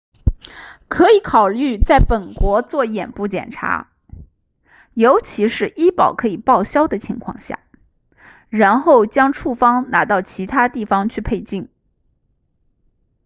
[0.87, 3.91] 可以考虑在本国做眼部检查
[4.95, 7.59] 尤其是医保可以报销的情况下
[8.49, 11.69] 然后将处方拿到其他地方去配镜